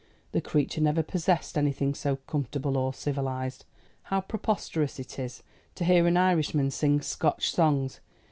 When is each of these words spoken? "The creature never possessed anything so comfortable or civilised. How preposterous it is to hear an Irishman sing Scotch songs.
"The 0.31 0.41
creature 0.41 0.81
never 0.81 1.03
possessed 1.03 1.59
anything 1.59 1.93
so 1.93 2.15
comfortable 2.25 2.75
or 2.75 2.91
civilised. 2.91 3.65
How 4.05 4.19
preposterous 4.21 4.99
it 4.99 5.19
is 5.19 5.43
to 5.75 5.85
hear 5.85 6.07
an 6.07 6.17
Irishman 6.17 6.71
sing 6.71 7.01
Scotch 7.01 7.51
songs. 7.51 7.99